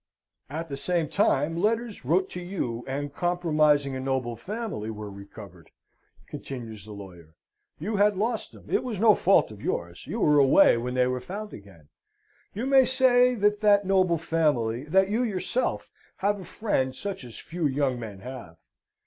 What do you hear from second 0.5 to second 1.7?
the same time